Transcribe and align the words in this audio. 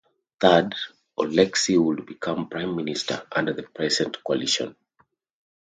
Third: 0.39 0.73
Oleksy 1.19 1.77
would 1.77 2.07
become 2.07 2.49
Prime 2.49 2.75
Minister 2.75 3.21
under 3.31 3.53
the 3.53 3.61
present 3.61 4.17
coalition. 4.23 4.75